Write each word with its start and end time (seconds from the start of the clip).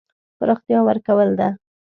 پراختیا 0.37 0.79
ورکول 0.87 1.29
ده. 1.39 1.49